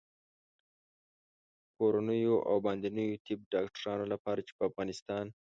[1.77, 5.25] کورنیو او باندنیو طب ډاکټرانو لپاره چې په افغانستان